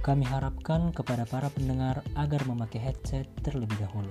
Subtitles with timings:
[0.00, 4.08] Kami harapkan kepada para pendengar agar memakai headset terlebih dahulu,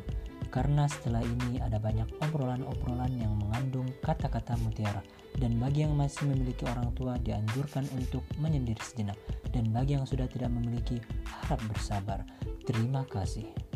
[0.54, 5.02] karena setelah ini ada banyak obrolan-obrolan yang mengandung kata-kata mutiara.
[5.42, 9.18] Dan bagi yang masih memiliki orang tua dianjurkan untuk menyendiri sejenak,
[9.50, 12.22] dan bagi yang sudah tidak memiliki harap bersabar.
[12.70, 13.69] Terima kasih.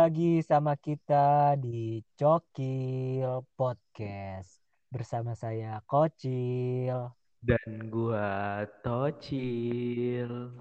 [0.00, 4.56] Lagi sama kita di Cokil Podcast
[4.88, 7.12] bersama saya Kocil.
[7.44, 10.56] Dan gua Tocil.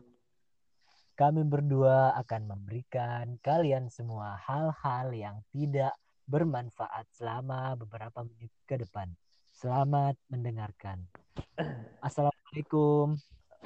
[1.15, 5.95] Kami berdua akan memberikan kalian semua hal-hal yang tidak
[6.27, 9.07] bermanfaat selama beberapa menit ke depan.
[9.55, 11.07] Selamat mendengarkan.
[12.03, 13.15] Assalamualaikum.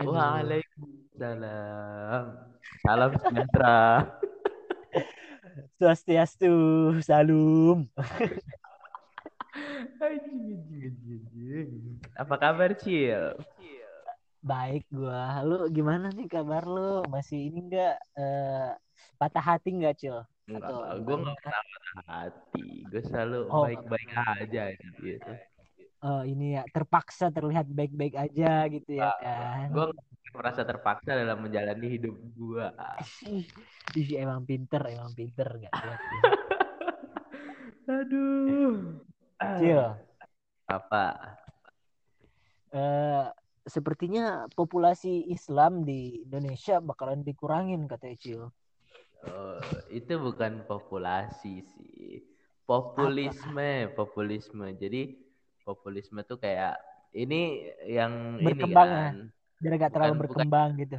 [0.05, 2.23] Waalaikumsalam.
[2.85, 4.05] Salam sejahtera.
[5.77, 6.53] Swastiastu,
[7.05, 7.85] salam.
[12.17, 13.37] Apa kabar, Cil?
[14.43, 15.39] Baik gua.
[15.47, 17.05] Lu gimana nih kabar lu?
[17.07, 18.69] Masih ini enggak eh,
[19.15, 20.19] patah hati enggak, Cil?
[20.51, 22.67] Enggak, Atau gue nggak pernah patah hati.
[22.91, 23.63] Gue selalu Oh.
[23.63, 25.31] baik-baik aja gitu.
[26.03, 29.71] Oh, ini ya terpaksa terlihat baik-baik aja gitu ya kan.
[29.71, 29.87] Gue
[30.33, 32.65] merasa terpaksa dalam menjalani hidup gue.
[33.29, 33.45] Ih,
[34.01, 35.69] ih, emang pinter, emang pinter ya.
[38.01, 38.99] Aduh.
[39.59, 39.83] Cil,
[40.71, 41.35] Apa?
[42.71, 43.27] eh,
[43.67, 48.41] sepertinya populasi Islam di Indonesia bakalan dikurangin katanya Cil.
[49.23, 49.59] Oh,
[49.91, 52.23] itu bukan populasi sih.
[52.63, 54.71] Populisme, populisme.
[54.79, 55.15] Jadi
[55.67, 56.79] populisme tuh kayak
[57.15, 59.03] ini yang Berkembang ini ya?
[59.11, 59.15] kan.
[59.63, 60.27] Biar gak terlalu Bukan- bukan.
[60.27, 60.97] berkembang gitu.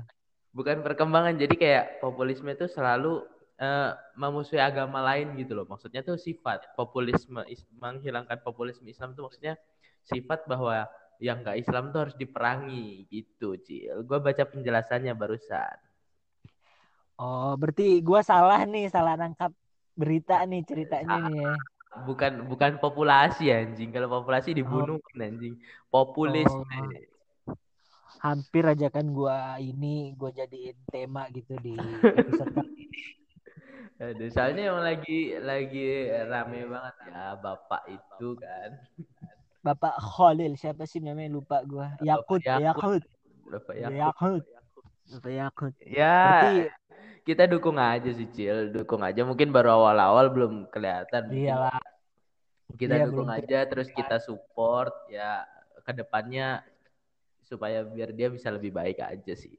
[0.54, 1.34] Bukan perkembangan.
[1.36, 3.20] Jadi kayak populisme itu selalu
[3.54, 5.62] eh, memusuhi agama lain gitu loh.
[5.70, 9.54] Maksudnya tuh sifat populisme is- menghilangkan populisme Islam tuh maksudnya
[10.02, 10.90] sifat bahwa
[11.22, 14.02] yang gak Islam tuh harus diperangi gitu, Cil.
[14.02, 15.76] Gue baca penjelasannya barusan.
[17.14, 19.54] Oh, berarti gua salah nih, salah nangkap
[19.94, 21.54] berita nih ceritanya nih ya.
[22.02, 23.94] Bukan bukan populasi anjing.
[23.94, 25.54] Kalau populasi dibunuh anjing.
[25.94, 26.58] Populisme.
[26.66, 27.13] Oh.
[28.22, 33.00] Hampir aja kan gua ini gua jadiin tema gitu di episode kali ini.
[34.04, 38.70] Aduh, soalnya emang lagi lagi rame banget ya bapak itu kan.
[39.64, 41.94] Bapak Khalil siapa sih namanya lupa gua.
[42.04, 43.00] Yakut, Yakut.
[43.00, 43.02] Yakut,
[43.48, 43.96] Bapak Yakut.
[43.96, 44.44] Yakut.
[45.08, 45.74] Bapak Yakut.
[45.84, 46.56] Ya, Berarti
[47.24, 49.24] kita dukung aja sih Cil, dukung aja.
[49.24, 51.32] Mungkin baru awal-awal belum kelihatan.
[51.32, 51.80] Iyalah
[52.74, 55.46] Kita Iya, dukung aja, terus kita support ya
[55.84, 56.64] ke depannya
[57.44, 59.54] supaya biar dia bisa lebih baik aja sih.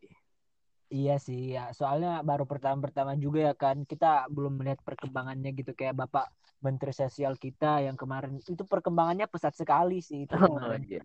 [0.86, 5.98] Iya sih ya, soalnya baru pertama-pertama juga ya kan kita belum melihat perkembangannya gitu kayak
[5.98, 6.30] Bapak
[6.62, 11.02] Menteri Sosial kita yang kemarin itu perkembangannya pesat sekali sih itu Oh iya.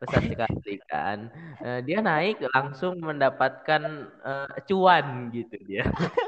[0.00, 1.28] Pesat sekali kan.
[1.60, 3.82] Eh, dia naik langsung mendapatkan
[4.24, 5.84] eh, cuan gitu dia.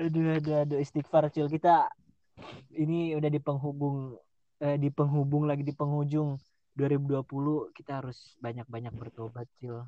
[0.00, 1.90] Aduh, aduh, aduh, istighfar cil kita
[2.72, 4.16] ini udah di penghubung
[4.60, 6.36] eh, di penghubung lagi di penghujung
[6.76, 9.84] 2020 kita harus banyak-banyak bertobat cil.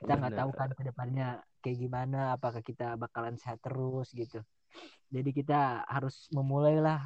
[0.00, 1.28] Kita nggak tahu kan ke depannya
[1.62, 4.40] kayak gimana, apakah kita bakalan sehat terus gitu.
[5.08, 7.00] Jadi kita harus memulailah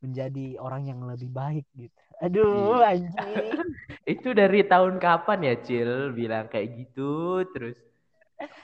[0.00, 2.00] menjadi orang yang lebih baik gitu.
[2.24, 2.96] Aduh, Iya.
[2.96, 3.14] anjing.
[4.18, 7.76] Itu dari tahun kapan ya Cil bilang kayak gitu terus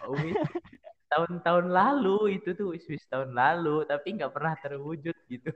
[1.13, 5.53] tahun-tahun lalu itu tuh wis wis tahun lalu tapi nggak pernah terwujud gitu.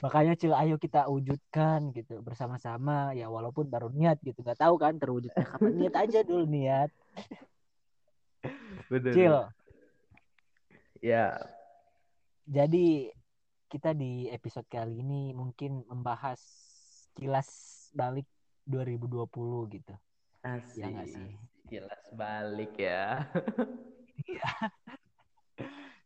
[0.00, 4.40] Makanya cil ayo kita wujudkan gitu bersama-sama ya walaupun baru niat gitu.
[4.40, 6.90] Gak tahu kan terwujudnya kapan niat aja dulu niat.
[8.88, 9.12] Bener.
[9.12, 9.36] Cil,
[11.00, 11.32] Ya,
[12.44, 13.08] jadi
[13.72, 16.44] kita di episode kali ini mungkin membahas
[17.16, 17.48] kilas
[17.96, 18.28] balik
[18.68, 19.96] 2020 gitu.
[20.44, 20.76] asik.
[20.76, 21.30] Ya nggak sih?
[21.72, 23.24] Jelas balik ya.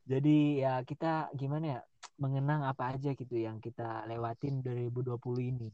[0.04, 1.80] Jadi ya kita gimana ya
[2.20, 5.72] mengenang apa aja gitu yang kita lewatin 2020 ini.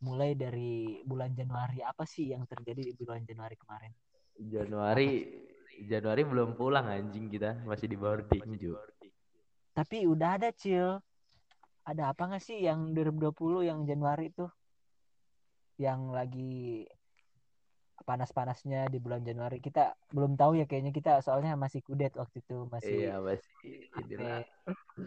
[0.00, 3.92] Mulai dari bulan Januari apa sih yang terjadi di bulan Januari kemarin?
[4.40, 5.28] Januari
[5.84, 8.80] Januari belum pulang anjing kita masih di boarding juga.
[9.76, 11.00] Tapi udah ada cil.
[11.80, 14.52] ada apa nggak sih yang 2020 yang Januari tuh
[15.80, 16.84] yang lagi
[18.04, 19.60] panas-panasnya di bulan Januari.
[19.60, 24.42] Kita belum tahu ya kayaknya kita soalnya masih kudet waktu itu masih iya masih inilah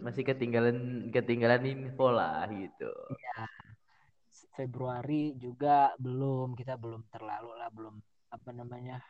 [0.02, 2.92] masih ketinggalan ketinggalan info lah gitu.
[3.14, 3.46] Iya.
[4.54, 7.96] Februari juga belum kita belum terlalu lah belum
[8.34, 9.02] apa namanya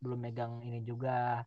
[0.00, 1.44] belum megang ini juga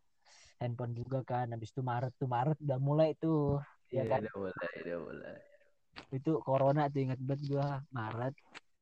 [0.58, 1.50] handphone juga kan.
[1.50, 4.20] Habis itu Maret tuh Maret udah mulai tuh ya iya kan?
[4.26, 5.38] udah mulai udah mulai.
[6.10, 8.34] Itu corona tuh ingat banget gua Maret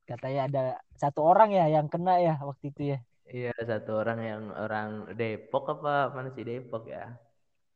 [0.09, 0.65] katanya ada
[0.97, 2.99] satu orang ya yang kena ya waktu itu ya.
[3.29, 7.13] Iya satu orang yang orang Depok apa mana sih Depok ya?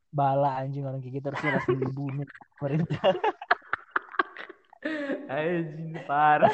[0.08, 2.25] Bala anjing orang gitu harusnya langsung dibunuh
[2.56, 3.05] pemerintah.
[5.32, 6.52] Anjing parah.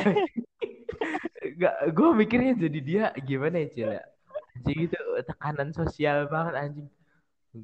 [1.59, 4.05] Gak, gue mikirnya jadi dia gimana ya Cil ya?
[4.59, 6.89] Anjing itu tekanan sosial banget anjing.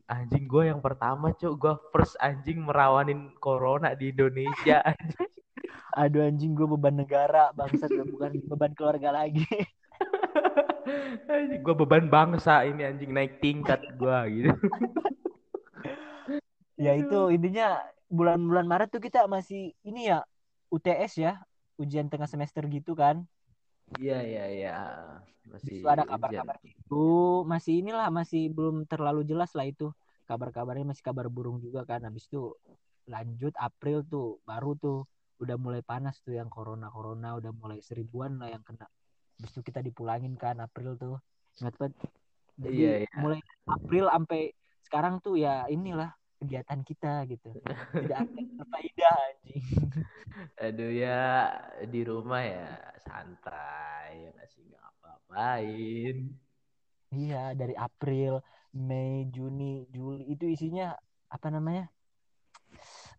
[0.06, 5.33] Anjing gue yang pertama cok gue first anjing merawanin corona di Indonesia anjing
[5.94, 9.46] aduh anjing gue beban negara bangsa bukan beban keluarga lagi.
[11.30, 14.52] Anjing gue beban bangsa ini anjing naik tingkat gue gitu.
[16.74, 17.78] Ya itu intinya
[18.10, 20.26] bulan-bulan Maret tuh kita masih ini ya
[20.74, 21.38] UTS ya
[21.78, 23.22] ujian tengah semester gitu kan.
[23.94, 24.76] Iya iya iya.
[25.46, 27.46] Masih itu ada kabar-kabar gitu.
[27.46, 29.94] Masih inilah masih belum terlalu jelas lah itu.
[30.26, 32.02] Kabar-kabarnya masih kabar burung juga kan.
[32.02, 32.50] Habis itu
[33.06, 35.06] lanjut April tuh baru tuh
[35.42, 38.86] udah mulai panas tuh yang corona corona udah mulai seribuan lah yang kena.
[39.38, 41.16] Habis itu kita dipulangin kan April tuh.
[41.58, 41.94] Ingat banget?
[42.54, 43.18] Jadi Iya, iya.
[43.18, 44.42] mulai April sampai
[44.86, 47.50] sekarang tuh ya inilah kegiatan kita gitu.
[47.98, 49.62] Tidak ada berfaedah anjing.
[50.66, 51.50] Aduh ya
[51.86, 52.68] di rumah ya
[53.02, 56.16] santai ya masih nggak apa-apain.
[57.14, 58.42] Iya, dari April,
[58.74, 60.98] Mei, Juni, Juli itu isinya
[61.30, 61.86] apa namanya?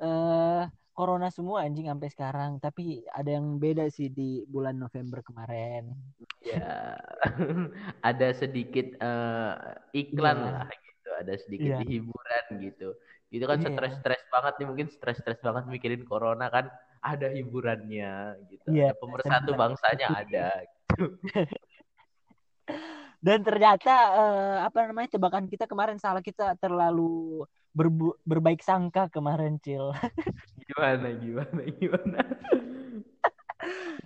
[0.03, 0.63] Eh
[0.95, 5.91] corona semua anjing sampai sekarang, tapi ada yang beda sih di bulan November kemarin.
[6.45, 6.95] ya
[8.09, 9.53] ada sedikit eh,
[9.93, 10.51] iklan Iya.
[10.55, 11.85] lah gitu ada sedikit Iya.
[11.85, 12.89] hiburan gitu
[13.33, 13.67] itu kan Iya.
[13.73, 16.69] stres-stres banget nih mungkin stres-stres banget mikirin corona kan
[17.01, 20.47] ada hiburannya gitu Iya, ada pemersatu bangsanya ada
[23.25, 27.41] Dan ternyata eh, apa namanya tebakan kita kemarin salah kita terlalu
[27.73, 29.89] berbu- berbaik sangka kemarin, Cil.
[30.61, 32.19] gimana gimana gimana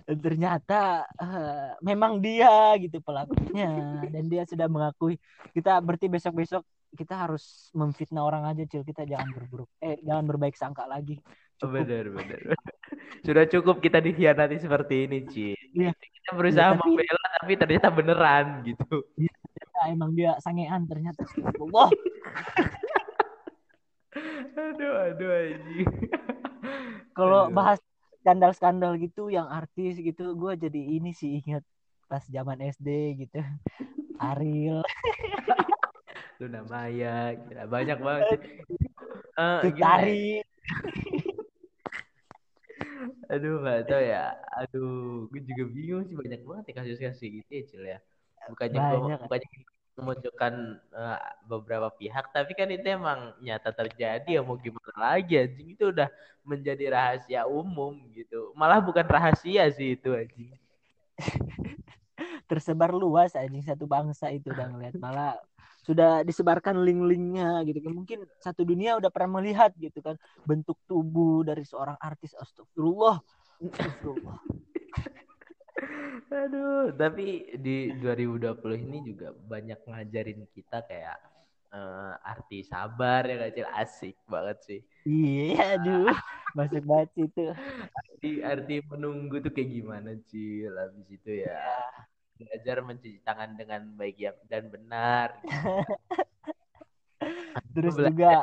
[0.08, 5.20] Dan ternyata eh, memang dia gitu pelakunya dan dia sudah mengakui.
[5.52, 6.64] Kita berarti besok-besok
[6.96, 8.88] kita harus memfitnah orang aja, Cil.
[8.88, 11.20] Kita jangan berburuk eh jangan berbaik sangka lagi.
[11.60, 11.72] Cukup.
[11.76, 12.40] bener bener
[13.26, 15.92] sudah cukup kita dikhianati seperti ini Ci Iya.
[15.92, 18.96] kita berusaha Iya, tapi- membela tapi ternyata beneran gitu
[19.50, 21.20] Ternyata emang dia sangean ternyata.
[21.54, 21.88] Allah.
[24.58, 25.88] aduh aduh anjing
[27.16, 27.78] Kalau bahas
[28.18, 31.64] skandal-skandal gitu yang artis gitu, gue jadi ini sih ingat
[32.04, 33.40] pas zaman SD gitu.
[34.18, 34.80] Ariel,
[36.38, 38.40] Luna Maya gila, banyak banget sih.
[39.32, 39.80] Eh, Cut gimana ya?
[39.80, 40.24] Tari.
[43.30, 44.24] Aduh nggak tahu ya.
[44.60, 46.14] Aduh gue juga bingung sih.
[46.18, 47.98] Banyak banget ya kasus-kasus gitu ya Cil ya.
[48.50, 49.18] Bukannya gua, Banyak.
[49.26, 49.48] bukannya
[50.00, 50.54] memunculkan
[50.96, 55.78] eh, beberapa pihak tapi kan itu emang nyata terjadi ya mau gimana lagi anjing.
[55.78, 56.10] Itu udah
[56.42, 58.50] menjadi rahasia umum gitu.
[58.58, 60.50] Malah bukan rahasia sih itu anjing.
[62.50, 64.94] Tersebar luas anjing satu bangsa itu udah ngeliat.
[64.98, 65.38] Malah
[65.90, 67.92] sudah disebarkan link-linknya gitu kan.
[67.98, 70.14] Mungkin satu dunia udah pernah melihat gitu kan
[70.46, 72.30] bentuk tubuh dari seorang artis.
[72.38, 73.18] Astagfirullah.
[73.58, 74.38] Astagfirullah.
[76.30, 81.18] Aduh, tapi di 2020 ini juga banyak ngajarin kita kayak
[81.74, 84.80] eh, arti sabar ya kecil asik banget sih.
[85.02, 86.06] iya aduh.
[86.58, 87.44] Masuk banget sih itu.
[87.90, 90.70] Arti, arti menunggu tuh kayak gimana Cil?
[90.70, 91.58] Habis itu ya
[92.40, 95.36] belajar mencuci tangan dengan baik yang dan benar.
[97.76, 98.34] terus Bela- juga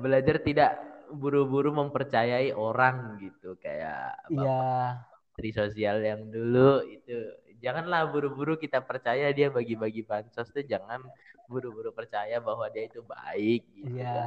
[0.00, 0.80] Belajar tidak
[1.10, 7.16] buru-buru mempercayai orang gitu kayak bapak ya menteri sosial yang dulu itu
[7.64, 11.00] janganlah buru-buru kita percaya dia bagi-bagi bansos tuh jangan
[11.48, 14.04] buru-buru percaya bahwa dia itu baik gitu kan.
[14.04, 14.24] Iya.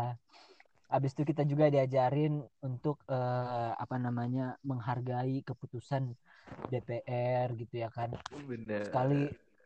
[0.89, 6.13] Habis itu kita juga diajarin untuk eh, apa namanya menghargai keputusan
[6.69, 8.13] DPR gitu ya kan.
[8.47, 9.23] bener Sekali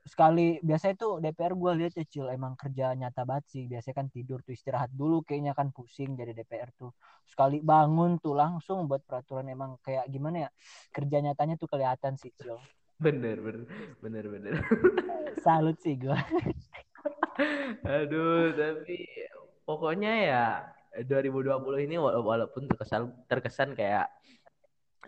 [0.08, 3.64] sekali biasa itu DPR gue lihat ya Cil emang kerja nyata banget sih.
[3.68, 6.96] Biasanya kan tidur tuh istirahat dulu kayaknya kan pusing jadi DPR tuh.
[7.28, 10.50] Sekali bangun tuh langsung buat peraturan emang kayak gimana ya
[10.96, 12.56] kerja nyatanya tuh kelihatan sih Cil.
[12.98, 13.70] bener bener
[14.02, 14.54] bener bener
[15.46, 16.18] Salut sih gue.
[17.86, 19.06] aduh tapi
[19.68, 20.44] pokoknya ya
[21.06, 24.10] 2020 ini wala- walaupun terkesan terkesan kayak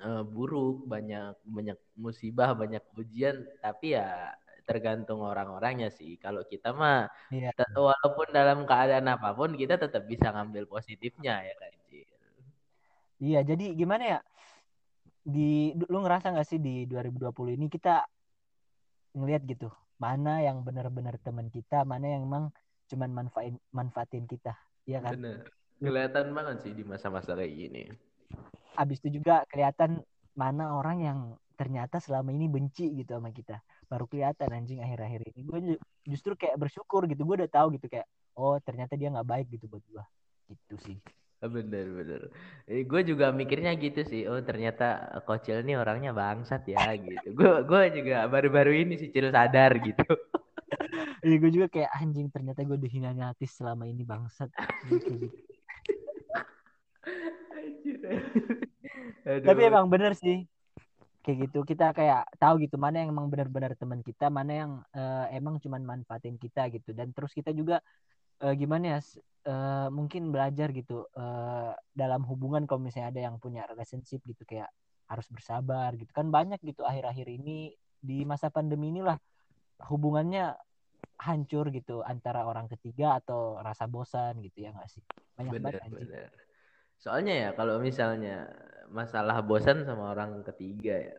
[0.03, 4.34] uh, buruk banyak banyak musibah banyak ujian tapi ya
[4.69, 7.50] tergantung orang-orangnya sih kalau kita mah Iya.
[7.74, 11.74] walaupun dalam keadaan apa pun kita tetap bisa ngambil positifnya ya kan
[13.19, 14.19] Iya, jadi gimana ya?
[15.27, 18.08] Di lu ngerasa nggak sih di 2020 ini kita
[19.12, 19.67] ngelihat gitu,
[20.00, 22.48] mana yang benar-benar teman kita, mana yang emang
[22.88, 24.55] cuman manfaatin manfaatin kita,
[24.88, 25.19] iya kan?
[25.19, 25.51] Bener.
[25.79, 27.84] Kelihatan banget sih di masa-masa kayak gini.
[28.80, 30.00] Abis itu juga kelihatan
[30.38, 31.20] mana orang yang
[31.60, 33.60] ternyata selama ini benci gitu sama kita.
[33.92, 35.42] Baru kelihatan anjing akhir-akhir ini.
[35.44, 35.60] Gue
[36.08, 37.28] justru kayak bersyukur gitu.
[37.28, 38.08] Gue udah tahu gitu kayak,
[38.40, 40.04] oh ternyata dia nggak baik gitu buat gue.
[40.56, 40.98] Gitu sih.
[41.40, 42.22] Bener bener.
[42.68, 44.24] Eh, gue juga mikirnya gitu sih.
[44.32, 47.36] Oh ternyata Kocil ini orangnya bangsat ya gitu.
[47.36, 50.04] Gue gue juga baru-baru ini sih Cil sadar gitu.
[51.20, 54.48] Iya gue juga kayak anjing ternyata gue hati selama ini bangsat.
[54.88, 55.28] Gitu,
[57.86, 58.08] gitu.
[59.50, 60.46] Tapi emang bener sih.
[61.20, 65.28] Kayak gitu kita kayak tahu gitu mana yang emang benar-benar teman kita, mana yang uh,
[65.30, 66.96] emang cuman manfaatin kita gitu.
[66.96, 67.84] Dan terus kita juga
[68.42, 69.00] uh, gimana ya
[69.48, 74.72] uh, mungkin belajar gitu uh, dalam hubungan kalau misalnya ada yang punya relationship gitu kayak
[75.10, 79.18] harus bersabar gitu kan banyak gitu akhir-akhir ini di masa pandemi inilah
[79.90, 80.54] hubungannya
[81.20, 85.04] hancur gitu antara orang ketiga atau rasa bosan gitu ya nggak sih
[85.36, 86.30] banyak bener, banget bener.
[87.00, 88.46] Soalnya ya kalau misalnya
[88.91, 91.18] masalah bosan sama orang ketiga ya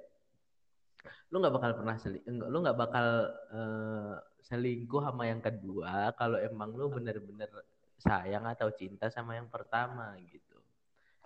[1.33, 3.07] lu nggak bakal pernah seling lu nggak bakal
[3.55, 7.49] uh, selingkuh sama yang kedua kalau emang lu bener-bener
[8.01, 10.59] sayang atau cinta sama yang pertama gitu.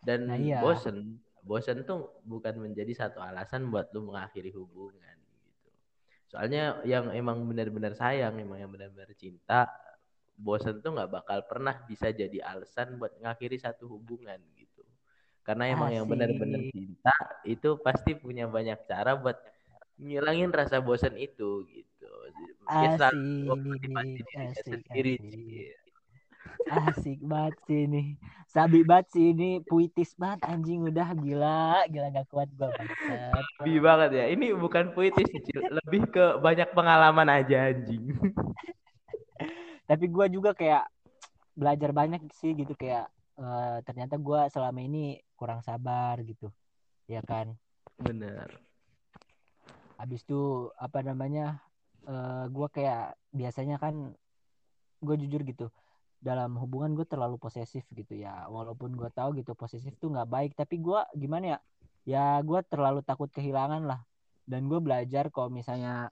[0.03, 0.61] Dan nah, iya.
[0.61, 5.71] bosen, bosen tuh bukan menjadi satu alasan buat lu mengakhiri hubungan gitu.
[6.29, 9.71] Soalnya yang emang benar-benar sayang, emang yang benar-benar cinta,
[10.35, 14.83] bosen tuh nggak bakal pernah bisa jadi alasan buat mengakhiri satu hubungan gitu.
[15.45, 15.97] Karena emang Asik.
[16.01, 19.37] yang benar-benar cinta itu pasti punya banyak cara buat
[20.01, 22.11] ngilangin rasa bosan itu gitu.
[22.67, 25.15] Asik, asik, sendiri.
[25.21, 25.85] Asik.
[26.65, 28.03] Asik banget sih ini.
[28.49, 32.97] Sabi banget sih ini puitis banget anjing udah gila, gila gak kuat gua banget.
[33.61, 34.25] Sabi banget ya.
[34.33, 38.17] Ini bukan puitis lebih ke banyak pengalaman aja anjing.
[39.85, 40.89] Tapi gua juga kayak
[41.55, 43.07] belajar banyak sih gitu kayak
[43.39, 46.49] uh, ternyata gua selama ini kurang sabar gitu.
[47.11, 47.53] Ya kan?
[48.01, 48.65] Bener
[49.99, 51.63] habis itu apa namanya
[52.05, 54.13] uh, eh, gue kayak biasanya kan
[55.05, 55.67] gue jujur gitu
[56.25, 60.53] dalam hubungan gue terlalu posesif gitu ya walaupun gue tahu gitu posesif tuh nggak baik
[60.57, 61.59] tapi gue gimana ya
[62.05, 64.01] ya gue terlalu takut kehilangan lah
[64.49, 66.09] dan gue belajar kalau misalnya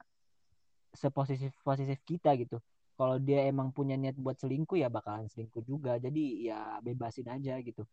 [0.93, 2.61] seposesif posesif kita gitu
[3.03, 7.59] kalau dia emang punya niat buat selingkuh ya bakalan selingkuh juga jadi ya bebasin aja
[7.59, 7.83] gitu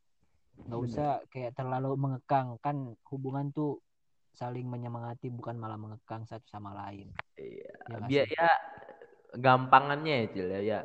[0.71, 3.83] nggak usah kayak terlalu mengekang kan hubungan tuh
[4.31, 7.11] saling menyemangati bukan malah mengekang satu sama lain.
[7.35, 7.73] Iya.
[7.91, 8.51] Ya, biar ya
[9.35, 10.81] gampangannya ya Cil ya, ya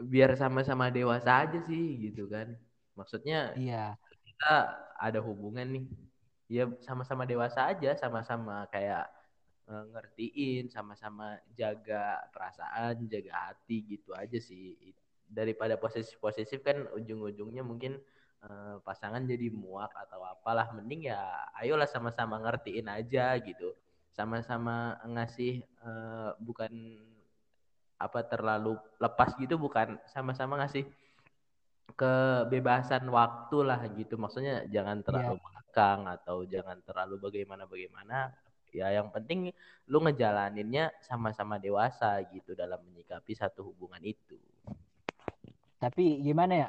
[0.00, 2.52] biar sama-sama dewasa aja sih gitu kan.
[2.96, 3.96] Maksudnya iya.
[4.24, 4.54] kita
[5.00, 5.84] ada hubungan nih.
[6.50, 9.06] Ya sama-sama dewasa aja, sama-sama kayak
[9.70, 14.74] ngertiin, sama-sama jaga perasaan, jaga hati gitu aja sih.
[15.30, 18.02] Daripada posesif-posesif kan ujung-ujungnya mungkin
[18.40, 20.72] Eh, pasangan jadi muak atau apalah.
[20.72, 21.20] Mending ya
[21.60, 23.76] ayolah sama-sama ngertiin aja gitu.
[24.16, 26.72] Sama-sama ngasih uh, bukan
[28.00, 30.00] apa terlalu lepas gitu bukan.
[30.08, 30.88] Sama-sama ngasih
[31.92, 34.16] kebebasan waktu lah gitu.
[34.16, 35.44] Maksudnya jangan terlalu yeah.
[35.44, 38.32] mengekang atau jangan terlalu bagaimana bagaimana
[38.72, 39.50] ya yang penting
[39.90, 44.38] lu ngejalaninnya sama-sama dewasa gitu dalam menyikapi satu hubungan itu.
[45.80, 46.68] Tapi gimana ya?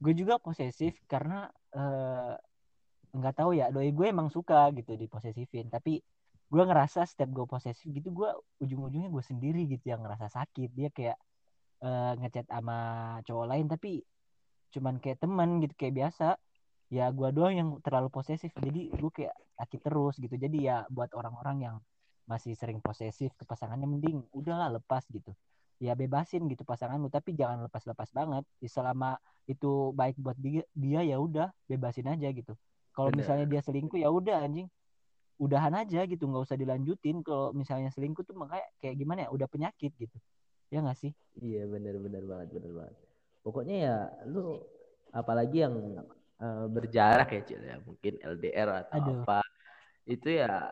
[0.00, 2.34] Gue juga posesif karena eh,
[3.16, 5.68] nggak uh, tahu ya doi gue emang suka gitu diposesifin.
[5.68, 6.00] Tapi
[6.46, 8.30] gue ngerasa setiap gue posesif gitu gue
[8.62, 10.70] ujung-ujungnya gue sendiri gitu yang ngerasa sakit.
[10.72, 11.18] Dia kayak
[11.84, 12.78] uh, ngechat sama
[13.26, 14.00] cowok lain tapi
[14.72, 16.36] cuman kayak teman gitu kayak biasa
[16.86, 18.54] ya gue doang yang terlalu posesif.
[18.54, 20.34] Jadi gue kayak sakit terus gitu.
[20.38, 21.76] Jadi ya buat orang-orang yang
[22.26, 25.30] masih sering posesif ke pasangannya mending udahlah lepas gitu.
[25.76, 28.44] Ya bebasin gitu pasangan lu tapi jangan lepas-lepas banget.
[28.62, 32.56] Ya, selama itu baik buat dia dia ya udah bebasin aja gitu.
[32.96, 34.66] Kalau misalnya dia selingkuh ya udah anjing.
[35.36, 36.24] Udahan aja gitu.
[36.24, 37.20] Nggak usah dilanjutin.
[37.20, 39.30] Kalau misalnya selingkuh tuh makanya kayak gimana ya?
[39.30, 40.16] Udah penyakit gitu.
[40.72, 41.12] Ya nggak sih?
[41.36, 42.96] Iya benar-benar banget benar banget.
[43.44, 44.64] Pokoknya ya lu
[45.12, 45.76] apalagi yang
[46.40, 49.22] uh, berjarak ya cil ya mungkin LDR atau Aduh.
[49.24, 49.40] apa
[50.06, 50.70] itu ya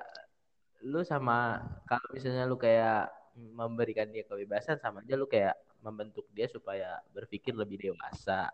[0.84, 6.46] lu sama kalau misalnya lu kayak memberikan dia kebebasan sama aja lu kayak membentuk dia
[6.46, 8.48] supaya berpikir lebih dewasa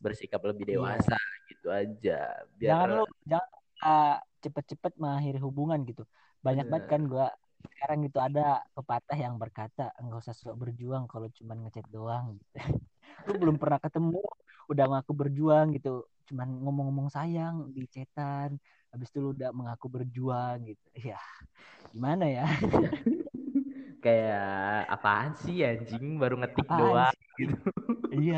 [0.00, 0.72] bersikap lebih iya.
[0.76, 1.48] dewasa iya.
[1.52, 2.20] gitu aja
[2.56, 3.96] biar jangan lu jangan bisa
[4.40, 6.04] cepet-cepet mengakhiri hubungan gitu
[6.40, 7.26] banyak banget kan gue
[7.60, 12.56] sekarang gitu ada pepatah yang berkata enggak usah sok berjuang kalau cuman ngechat doang gitu.
[13.28, 14.24] lu belum pernah ketemu
[14.72, 18.50] udah ngaku berjuang gitu cuman ngomong-ngomong sayang di chatan
[18.92, 20.84] habis itu lu udah mengaku berjuang gitu.
[21.10, 21.18] Ya
[21.94, 22.44] gimana ya?
[24.04, 24.40] Kayak
[24.94, 26.04] apaan sih anjing?
[26.20, 27.20] Baru ngetik Apaan doang sih?
[27.38, 27.54] gitu.
[28.16, 28.36] Iya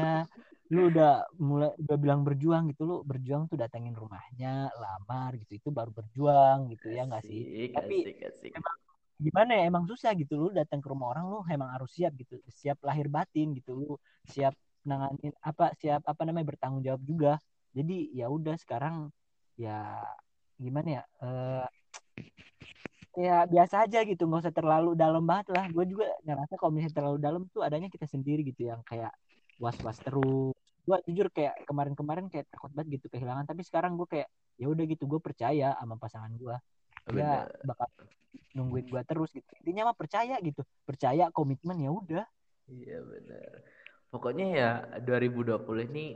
[0.75, 1.09] lu udah
[1.49, 4.49] mulai udah bilang berjuang gitu lu berjuang tuh datengin rumahnya
[4.83, 7.41] lamar gitu itu baru berjuang gitu ya nggak sih?
[7.75, 8.55] Tapi asik, asik.
[9.25, 12.35] gimana ya emang susah gitu lu datang ke rumah orang lu emang harus siap gitu
[12.61, 13.87] siap lahir batin gitu lu
[14.33, 14.55] siap
[14.89, 17.31] nanganin apa siap apa namanya bertanggung jawab juga
[17.73, 19.09] jadi ya udah sekarang
[19.57, 20.01] ya
[20.57, 21.69] gimana ya eh
[23.13, 25.69] ya biasa aja gitu nggak usah terlalu dalam banget lah.
[25.69, 29.13] Gue juga ngerasa kalau misalnya terlalu dalam tuh adanya kita sendiri gitu yang kayak
[29.61, 30.57] was was terus.
[30.83, 33.45] Gue jujur kayak kemarin-kemarin kayak takut banget gitu kehilangan.
[33.45, 36.57] Tapi sekarang gue kayak ya udah gitu gue percaya sama pasangan gue
[37.13, 37.67] dia Bener.
[37.67, 37.89] bakal
[38.57, 39.51] nungguin gue terus gitu.
[39.61, 40.65] Intinya mah percaya gitu.
[40.89, 42.25] Percaya komitmen ya udah.
[42.73, 43.53] Iya benar.
[44.13, 44.71] Pokoknya ya
[45.09, 46.07] 2020 ini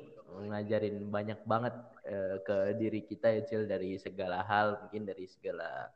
[0.51, 1.75] ngajarin banyak banget
[2.05, 5.89] eh, ke diri kita ya Cil dari segala hal, mungkin dari segala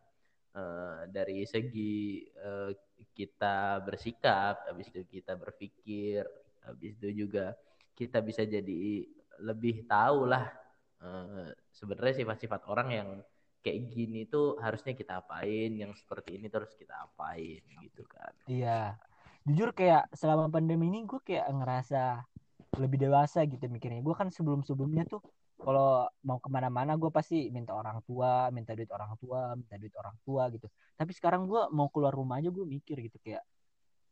[0.56, 2.70] eh, dari segi eh,
[3.18, 6.24] kita bersikap, habis itu kita berpikir,
[6.64, 7.52] habis itu juga
[7.98, 9.04] kita bisa jadi
[9.44, 10.48] lebih tahu lah
[11.04, 13.08] eh, sebenarnya sifat-sifat orang yang
[13.60, 18.32] kayak gini tuh harusnya kita apain, yang seperti ini terus kita apain gitu kan.
[18.48, 18.96] iya
[19.48, 22.24] jujur kayak selama pandemi ini gue kayak ngerasa
[22.78, 24.04] lebih dewasa gitu mikirnya.
[24.04, 25.20] Gue kan sebelum sebelumnya tuh
[25.60, 29.92] kalau mau ke mana-mana gue pasti minta orang tua minta duit orang tua minta duit
[29.96, 30.66] orang tua gitu.
[30.96, 33.44] Tapi sekarang gue mau keluar rumah aja gue mikir gitu kayak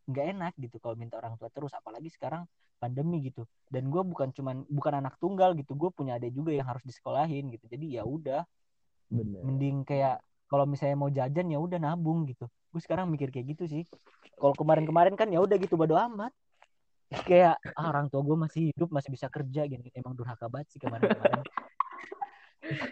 [0.08, 2.44] nggak enak gitu kalau minta orang tua terus apalagi sekarang
[2.80, 3.44] pandemi gitu.
[3.68, 7.48] Dan gue bukan cuman bukan anak tunggal gitu gue punya adik juga yang harus disekolahin
[7.52, 7.64] gitu.
[7.68, 8.44] Jadi ya udah
[9.12, 13.64] mending kayak kalau misalnya mau jajan ya udah nabung gitu gue sekarang mikir kayak gitu
[13.68, 13.84] sih.
[14.36, 16.32] Kalau kemarin-kemarin kan ya udah gitu bodo amat.
[17.28, 20.80] Kayak ah, orang tua gue masih hidup masih bisa kerja gini emang durhaka banget sih
[20.80, 21.40] kemarin-kemarin.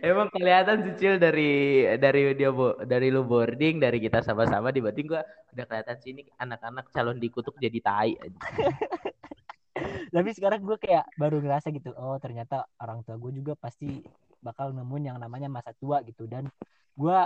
[0.01, 2.49] Emang kelihatan sih Cil dari dari dia
[2.89, 5.21] dari lu boarding dari kita sama-sama di batin gua
[5.53, 8.41] udah kelihatan sih ini anak-anak calon dikutuk jadi tai aja.
[10.17, 14.01] tapi sekarang gue kayak baru ngerasa gitu oh ternyata orang tua gue juga pasti
[14.41, 16.25] bakal nemuin yang namanya masa tua gitu.
[16.25, 16.49] Dan
[16.97, 17.19] gue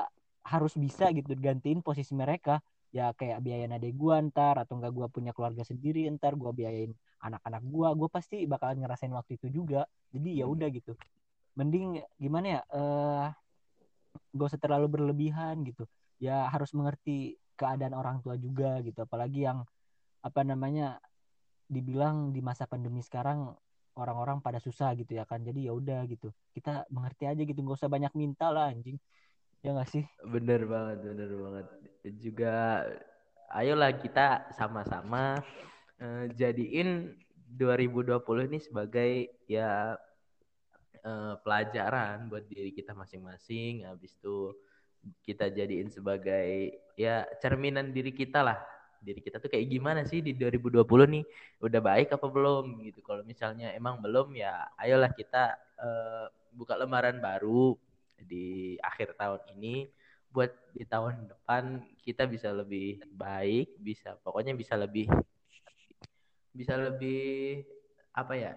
[0.45, 2.61] harus bisa gitu gantiin posisi mereka.
[2.91, 6.91] Ya kayak biayain adek gue ntar atau enggak gue punya keluarga sendiri ntar gue biayain
[7.23, 9.87] anak-anak gue gue pasti bakalan ngerasain waktu itu juga.
[10.11, 10.99] Jadi ya udah gitu.
[11.55, 13.29] Mending gimana ya eh
[14.35, 15.87] gak usah terlalu berlebihan gitu.
[16.19, 19.07] Ya harus mengerti keadaan orang tua juga gitu.
[19.07, 19.63] Apalagi yang
[20.21, 20.99] apa namanya
[21.71, 23.55] dibilang di masa pandemi sekarang
[23.95, 25.47] orang-orang pada susah gitu ya kan.
[25.47, 26.35] Jadi ya udah gitu.
[26.51, 27.59] Kita mengerti aja gitu.
[27.63, 28.99] Nggak usah banyak minta lah anjing
[29.65, 31.67] ya nggak sih Bener banget, bener banget.
[32.21, 32.85] Juga
[33.53, 35.41] ayolah kita sama-sama
[36.01, 37.13] eh, jadiin
[37.51, 39.11] 2020 ini sebagai
[39.51, 39.97] ya
[41.05, 43.89] eh, pelajaran buat diri kita masing-masing.
[43.89, 44.55] Habis itu
[45.25, 48.59] kita jadiin sebagai ya cerminan diri kita lah.
[49.01, 51.25] Diri kita tuh kayak gimana sih di 2020 nih?
[51.65, 53.01] Udah baik apa belum gitu.
[53.01, 57.77] Kalau misalnya emang belum ya ayolah kita eh, buka lembaran baru
[58.27, 59.89] di akhir tahun ini
[60.31, 65.11] buat di tahun depan kita bisa lebih baik, bisa pokoknya bisa lebih
[66.55, 67.63] bisa lebih
[68.15, 68.53] apa ya?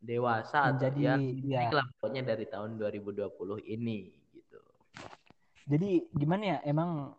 [0.00, 1.04] dewasa atau Menjadi,
[1.44, 1.82] ya ya.
[2.00, 3.36] pokoknya dari tahun 2020
[3.68, 4.58] ini gitu.
[5.68, 7.12] jadi gimana ya emang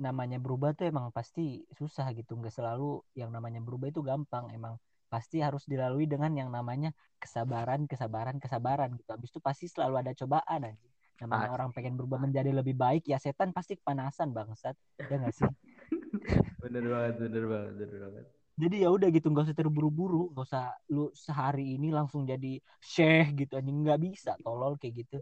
[0.00, 4.80] namanya berubah tuh emang pasti susah gitu nggak selalu yang namanya berubah itu gampang emang
[5.12, 10.12] pasti harus dilalui dengan yang namanya kesabaran kesabaran kesabaran gitu habis itu pasti selalu ada
[10.16, 10.88] cobaan aja
[11.20, 11.54] namanya Pasti.
[11.54, 14.74] orang pengen berubah menjadi lebih baik ya setan pasti kepanasan bangsat
[15.10, 15.50] ya nggak sih
[16.62, 18.26] Bener banget, bener banget, bener banget.
[18.62, 23.26] jadi ya udah gitu nggak usah terburu-buru nggak usah lu sehari ini langsung jadi syekh
[23.40, 25.16] gitu anjing nggak bisa tolol kayak gitu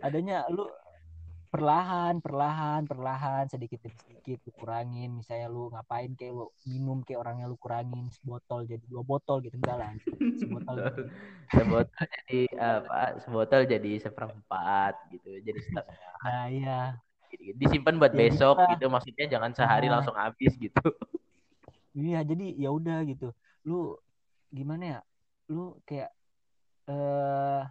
[0.00, 0.64] adanya lu
[1.50, 7.20] perlahan perlahan perlahan sedikit demi sedikit lu kurangin misalnya lu ngapain kayak lu minum kayak
[7.20, 9.90] orangnya lu kurangin sebotol jadi dua botol gitu enggak lah
[10.38, 11.02] sebotol jadi
[11.50, 13.00] Sebotol jadi apa?
[13.26, 15.98] Sebotol jadi seperempat gitu, jadi setengah.
[16.22, 16.80] nah iya.
[17.58, 18.70] Disimpan buat Ya, besok bisa.
[18.70, 19.98] gitu, maksudnya jangan sehari Ah.
[19.98, 20.78] langsung habis gitu.
[21.98, 23.34] iya jadi ya udah gitu
[23.66, 23.98] lu
[24.46, 25.00] gimana ya
[25.50, 26.14] lu kayak
[26.86, 27.62] eh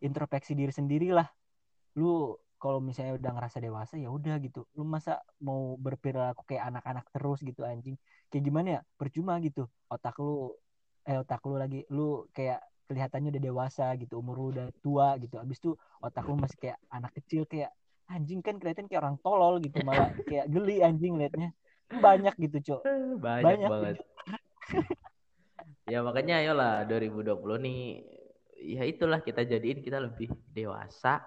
[0.00, 1.28] introspeksi diri sendiri lah
[1.92, 2.32] lu
[2.66, 4.66] kalau misalnya udah ngerasa dewasa ya udah gitu.
[4.74, 7.94] Lu masa mau berperilaku kayak anak-anak terus gitu anjing?
[8.26, 8.80] Kayak gimana ya?
[8.98, 9.70] Percuma gitu.
[9.86, 10.50] Otak lu
[11.06, 12.58] eh otak lu lagi lu kayak
[12.90, 15.38] kelihatannya udah dewasa gitu umur lu udah tua gitu.
[15.38, 17.70] Abis itu otak lu masih kayak anak kecil kayak
[18.10, 21.54] anjing kan kelihatan kayak orang tolol gitu malah kayak geli anjing liatnya
[21.86, 22.82] banyak gitu cok.
[23.22, 23.96] Banyak, banyak banget.
[25.86, 28.02] Ya makanya ayolah 2020 nih
[28.58, 31.22] ya itulah kita jadiin kita lebih dewasa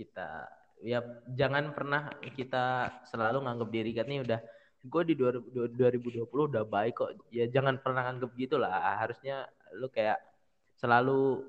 [0.00, 0.48] kita
[0.80, 1.04] ya
[1.36, 4.40] jangan pernah kita selalu nganggap diri kan nih udah
[4.80, 7.10] gue di 2020 udah baik kok.
[7.28, 8.96] Ya jangan pernah nganggap gitu lah.
[8.96, 9.44] Harusnya
[9.76, 10.16] lu kayak
[10.80, 11.44] selalu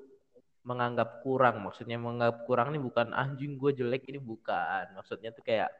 [0.62, 4.04] menganggap kurang maksudnya menganggap kurang ini bukan anjing gue jelek.
[4.04, 4.92] Ini bukan.
[5.00, 5.72] Maksudnya tuh kayak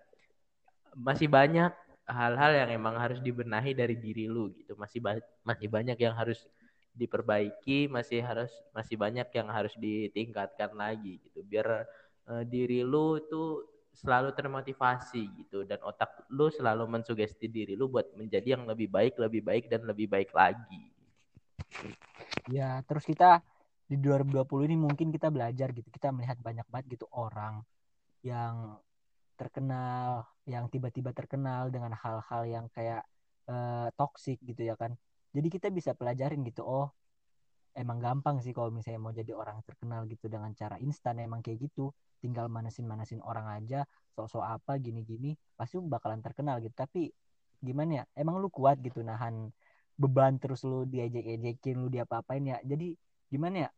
[0.96, 1.72] masih banyak
[2.08, 4.72] hal-hal yang emang harus dibenahi dari diri lu gitu.
[4.80, 6.40] Masih ba masih banyak yang harus
[6.92, 11.44] diperbaiki masih harus masih banyak yang harus ditingkatkan lagi gitu.
[11.44, 11.84] Biar
[12.32, 13.60] uh, diri lu itu
[13.92, 19.20] selalu termotivasi gitu dan otak lu selalu mensugesti diri lu buat menjadi yang lebih baik,
[19.20, 20.88] lebih baik dan lebih baik lagi.
[22.48, 23.44] Ya, terus kita
[23.86, 25.92] di 2020 ini mungkin kita belajar gitu.
[25.92, 27.60] Kita melihat banyak banget gitu orang
[28.24, 28.80] yang
[29.36, 33.04] terkenal, yang tiba-tiba terkenal dengan hal-hal yang kayak
[33.46, 34.96] uh, toxic gitu ya kan.
[35.32, 36.64] Jadi kita bisa pelajarin gitu.
[36.64, 36.88] Oh,
[37.72, 41.68] emang gampang sih kalau misalnya mau jadi orang terkenal gitu dengan cara instan emang kayak
[41.68, 41.92] gitu.
[42.22, 43.82] Tinggal manasin-manasin orang aja
[44.14, 46.72] sok-sok apa gini-gini pasti bakalan terkenal gitu.
[46.76, 47.10] Tapi
[47.62, 49.50] gimana ya emang lu kuat gitu nahan
[49.96, 52.58] beban terus lu diajak-ajakin lu diapa-apain ya.
[52.62, 52.94] Jadi
[53.32, 53.70] gimana ya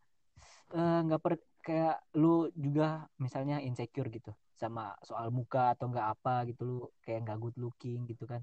[0.74, 6.09] eh, nggak uh, per kayak lu juga misalnya insecure gitu sama soal muka atau nggak
[6.20, 8.42] apa gitu lu kayak nggak good looking gitu kan.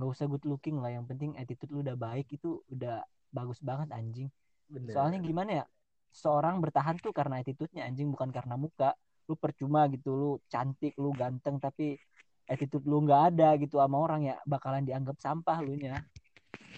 [0.00, 3.92] Nggak usah good looking lah yang penting attitude lu udah baik itu udah bagus banget
[3.92, 4.32] anjing
[4.68, 4.92] Bener.
[4.92, 5.64] Soalnya gimana ya?
[6.12, 8.92] Seorang bertahan tuh karena attitude-nya anjing bukan karena muka.
[9.28, 12.00] Lu percuma gitu, lu cantik, lu ganteng tapi
[12.48, 16.00] attitude lu nggak ada gitu sama orang ya bakalan dianggap sampah lu nya.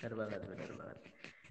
[0.03, 0.99] Benar banget, benar banget.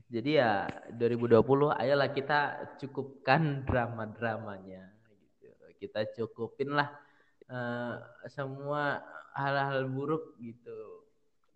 [0.10, 0.65] Jadi ya
[0.97, 1.39] 2020
[1.71, 2.39] ayolah kita
[2.82, 5.49] cukupkan drama-dramanya gitu.
[5.80, 6.89] Kita cukupin lah
[7.47, 7.95] uh,
[8.28, 8.99] semua
[9.38, 11.08] hal-hal buruk gitu.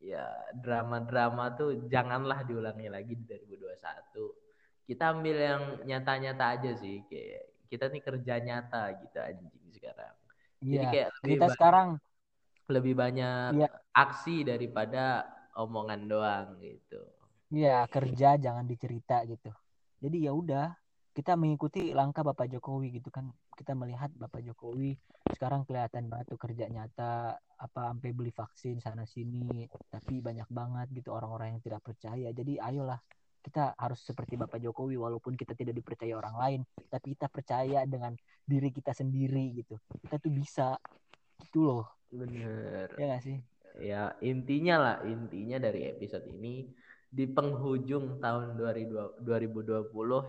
[0.04, 4.43] Ya drama-drama tuh janganlah diulangi lagi di 2021
[4.84, 10.14] kita ambil yang nyata-nyata aja sih kayak kita nih kerja nyata gitu anjing sekarang.
[10.64, 11.90] Iya, Jadi kayak kita sekarang
[12.72, 13.70] lebih banyak iya.
[13.92, 17.02] aksi daripada omongan doang gitu.
[17.54, 19.52] Iya, kerja jangan dicerita gitu.
[20.02, 20.74] Jadi ya udah,
[21.14, 23.30] kita mengikuti langkah Bapak Jokowi gitu kan.
[23.54, 24.98] Kita melihat Bapak Jokowi
[25.30, 30.88] sekarang kelihatan banget tuh kerja nyata apa sampai beli vaksin sana sini, tapi banyak banget
[30.98, 32.34] gitu orang-orang yang tidak percaya.
[32.34, 32.98] Jadi ayolah
[33.44, 38.16] kita harus seperti Bapak Jokowi walaupun kita tidak dipercaya orang lain tapi kita percaya dengan
[38.48, 39.76] diri kita sendiri gitu.
[40.00, 40.80] Kita tuh bisa
[41.44, 41.86] gitu loh.
[42.08, 42.88] Bener.
[42.96, 43.38] Ya gak sih?
[43.84, 46.72] Ya intinya lah intinya dari episode ini
[47.14, 49.22] di penghujung tahun 2020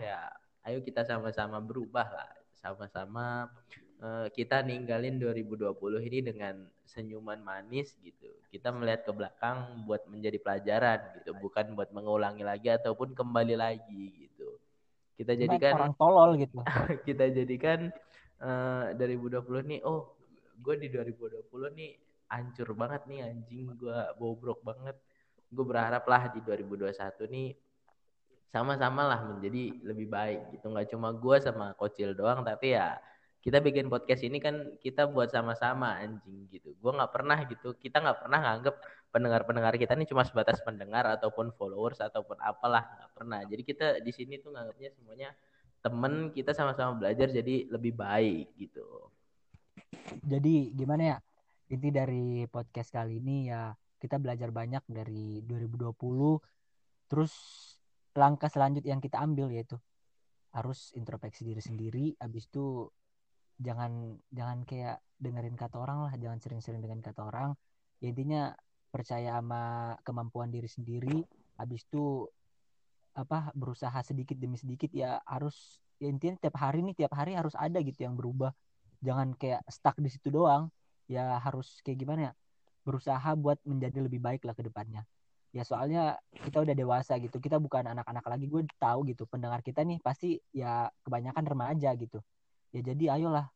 [0.05, 0.21] ya
[0.69, 3.49] ayo kita sama-sama berubah lah sama-sama
[4.01, 5.75] uh, kita ninggalin 2020
[6.09, 6.55] ini dengan
[6.87, 8.31] senyuman manis gitu.
[8.51, 14.05] Kita melihat ke belakang buat menjadi pelajaran gitu, bukan buat mengulangi lagi ataupun kembali lagi
[14.15, 14.59] gitu.
[15.15, 16.59] Kita jadikan orang tolol gitu.
[17.09, 17.91] kita jadikan
[18.43, 20.15] uh, 2020 nih, oh
[20.59, 21.93] gue di 2020 nih
[22.31, 24.97] hancur banget nih anjing gue bobrok banget.
[25.55, 26.95] Gue berharap lah di 2021
[27.31, 27.49] nih
[28.55, 30.71] sama-sama lah menjadi lebih baik gitu.
[30.71, 33.03] Nggak cuma gue sama Kocil doang, tapi ya
[33.45, 36.73] kita bikin podcast ini kan kita buat sama-sama anjing gitu.
[36.81, 38.75] Gue nggak pernah gitu, kita nggak pernah nganggep
[39.13, 43.41] pendengar-pendengar kita ini cuma sebatas pendengar ataupun followers ataupun apalah nggak pernah.
[43.45, 45.29] Jadi kita di sini tuh nganggapnya semuanya
[45.85, 49.13] temen kita sama-sama belajar jadi lebih baik gitu.
[50.25, 51.19] Jadi gimana ya
[51.69, 57.33] inti dari podcast kali ini ya kita belajar banyak dari 2020 terus
[58.17, 59.77] langkah selanjutnya yang kita ambil yaitu
[60.57, 62.89] harus introspeksi diri sendiri habis itu
[63.59, 67.55] jangan jangan kayak dengerin kata orang lah jangan sering-sering dengan kata orang.
[68.03, 68.43] Ya intinya
[68.91, 71.23] percaya sama kemampuan diri sendiri
[71.59, 72.27] habis itu
[73.15, 77.55] apa berusaha sedikit demi sedikit ya harus ya intinya tiap hari nih tiap hari harus
[77.55, 78.51] ada gitu yang berubah.
[79.05, 80.71] Jangan kayak stuck di situ doang.
[81.07, 82.33] Ya harus kayak gimana ya
[82.85, 85.07] berusaha buat menjadi lebih baik lah ke depannya.
[85.55, 89.31] Ya soalnya kita udah dewasa gitu kita bukan anak-anak lagi gue tahu gitu.
[89.31, 92.19] Pendengar kita nih pasti ya kebanyakan remaja gitu
[92.75, 93.47] ya jadi ayolah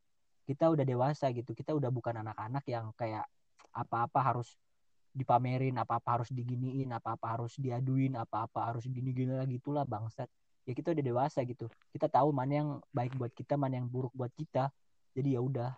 [0.48, 1.52] kita udah dewasa gitu.
[1.52, 3.28] Kita udah bukan anak-anak yang kayak
[3.76, 4.56] apa-apa harus
[5.12, 10.30] dipamerin apa-apa harus diginiin apa-apa harus diaduin apa-apa harus gini-gini lagi itulah bangsat.
[10.64, 11.68] Ya kita udah dewasa gitu.
[11.92, 14.72] Kita tahu mana yang baik buat kita mana yang buruk buat kita.
[15.12, 15.72] Jadi ya udah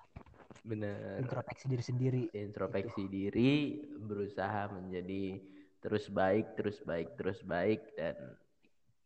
[0.66, 1.22] bener.
[1.22, 3.12] introspeksi diri sendiri introspeksi gitu.
[3.12, 3.53] diri
[3.96, 5.40] berusaha menjadi
[5.81, 8.16] terus baik terus baik terus baik dan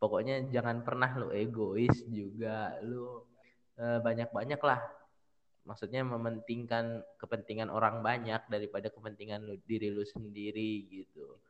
[0.03, 3.34] pokoknya jangan pernah lu egois juga lu uh,
[3.75, 4.81] banyak-banyak lah
[5.65, 11.41] maksudnya mementingkan kepentingan orang banyak daripada kepentingan lu, diri lu sendiri gitu.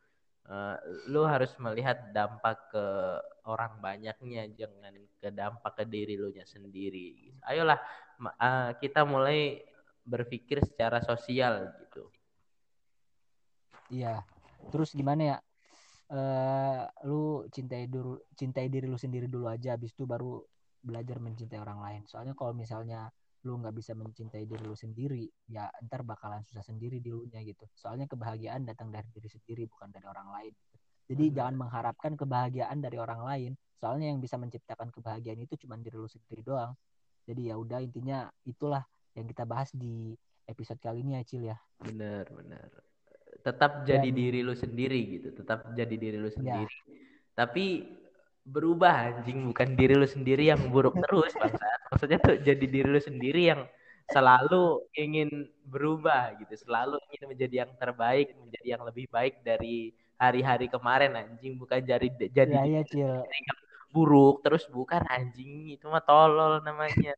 [0.45, 0.77] Uh,
[1.09, 2.85] lu harus melihat dampak ke
[3.49, 7.37] orang banyaknya jangan ke dampak ke diri lu nya sendiri gitu.
[7.49, 7.81] ayolah
[8.21, 9.65] uh, kita mulai
[10.05, 12.13] berpikir secara sosial gitu.
[13.89, 14.21] Iya.
[14.69, 15.37] Terus gimana ya?
[16.05, 20.45] Uh, lu cintai dulu cintai diri lu sendiri dulu aja habis itu baru
[20.85, 23.09] belajar mencintai orang lain soalnya kalau misalnya
[23.45, 27.45] lu nggak bisa mencintai diri lu sendiri ya ntar bakalan susah sendiri di lu nya
[27.45, 30.75] gitu soalnya kebahagiaan datang dari diri sendiri bukan dari orang lain gitu.
[31.13, 31.33] jadi hmm.
[31.37, 36.09] jangan mengharapkan kebahagiaan dari orang lain soalnya yang bisa menciptakan kebahagiaan itu cuma diri lu
[36.09, 36.73] sendiri doang
[37.29, 38.81] jadi ya udah intinya itulah
[39.13, 40.17] yang kita bahas di
[40.49, 42.69] episode kali ini ya Cil ya bener bener
[43.45, 46.33] tetap jadi Dan, diri lu sendiri gitu tetap jadi diri lu ya.
[46.33, 46.97] sendiri ya.
[47.37, 47.65] tapi
[48.45, 49.49] berubah anjing.
[49.49, 51.67] Bukan diri lu sendiri yang buruk terus bangsa.
[51.91, 53.61] Maksudnya tuh jadi diri lu sendiri yang
[54.13, 56.53] selalu ingin berubah gitu.
[56.69, 61.57] Selalu ingin menjadi yang terbaik menjadi yang lebih baik dari hari-hari kemarin anjing.
[61.57, 64.69] Bukan jadi jadi ya, ya, yang buruk terus.
[64.69, 65.73] Bukan anjing.
[65.73, 67.17] Itu mah tolol namanya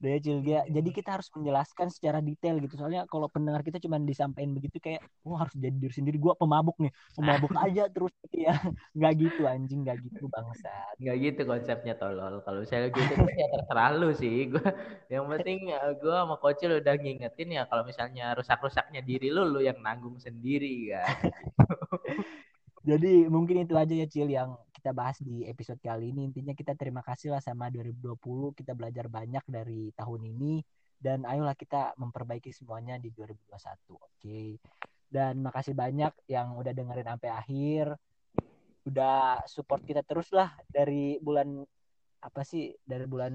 [0.00, 2.80] Udah ya Jadi kita harus menjelaskan secara detail gitu.
[2.80, 6.16] Soalnya kalau pendengar kita cuma disampaikan begitu kayak, wah oh, harus jadi diri sendiri.
[6.16, 8.56] Gua pemabuk nih, pemabuk aja terus ya.
[8.96, 10.72] Nggak gitu anjing, nggak gitu bangsa.
[10.96, 12.40] Nggak gitu konsepnya tolol.
[12.42, 14.36] Kalau misalnya gitu ya terserah lu sih.
[14.52, 14.68] Gua
[15.12, 19.60] yang penting eh, gue sama Kocil udah ngingetin ya kalau misalnya rusak-rusaknya diri lu, lu
[19.60, 21.30] yang nanggung sendiri kan.
[22.80, 26.32] Jadi mungkin itu aja ya Cil yang kita bahas di episode kali ini.
[26.32, 28.56] Intinya kita terima kasih lah sama 2020.
[28.56, 30.64] Kita belajar banyak dari tahun ini.
[31.00, 33.36] Dan ayolah kita memperbaiki semuanya di 2021.
[33.52, 34.00] Oke.
[34.16, 34.48] Okay.
[35.10, 37.86] Dan makasih banyak yang udah dengerin sampai akhir.
[38.88, 41.60] Udah support kita terus lah dari bulan
[42.20, 43.32] apa sih dari bulan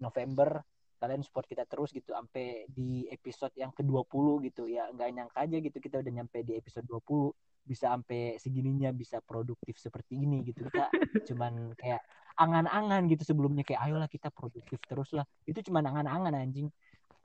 [0.00, 0.60] November
[1.00, 5.56] kalian support kita terus gitu sampai di episode yang ke-20 gitu ya nggak nyangka aja
[5.56, 7.32] gitu kita udah nyampe di episode 20
[7.64, 10.90] bisa sampai segininya bisa produktif seperti ini gitu kita
[11.28, 12.02] cuman kayak
[12.40, 15.28] angan-angan gitu sebelumnya kayak ayolah kita produktif terus lah.
[15.44, 16.72] Itu cuman angan-angan anjing.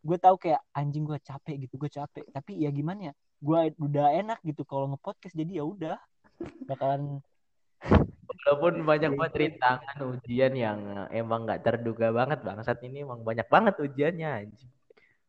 [0.04, 2.28] Gue tahu kayak anjing gue capek gitu gue capek.
[2.36, 3.13] Tapi ya gimana ya?
[3.39, 5.98] Gue udah enak gitu kalau ngepodcast jadi ya udah.
[6.67, 7.24] Bakalan
[8.45, 13.74] walaupun banyak banget rintangan ujian yang emang nggak terduga banget bangsat ini emang banyak banget
[13.80, 14.71] ujiannya anjing.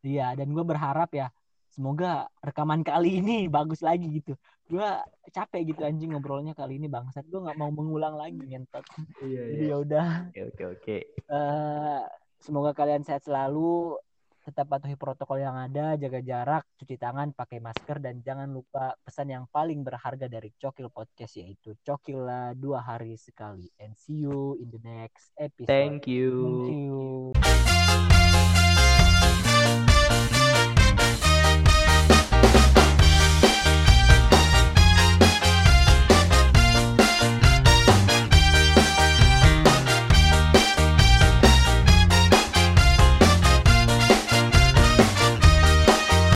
[0.04, 1.32] Iya dan gue berharap ya
[1.72, 4.36] semoga rekaman kali ini bagus lagi gitu
[4.66, 4.88] gue
[5.30, 8.82] capek gitu anjing ngobrolnya kali ini bangsat gue nggak mau mengulang lagi ngentot
[9.22, 9.70] iya, jadi iya.
[9.70, 10.96] ya udah oke oke oke
[11.30, 12.02] uh,
[12.42, 13.94] semoga kalian sehat selalu
[14.46, 19.34] tetap patuhi protokol yang ada, jaga jarak, cuci tangan, pakai masker, dan jangan lupa pesan
[19.34, 23.66] yang paling berharga dari Cokil Podcast yaitu Cokil dua hari sekali.
[23.82, 25.66] And see you in the next episode.
[25.66, 26.30] Thank you.
[26.46, 28.45] Thank you.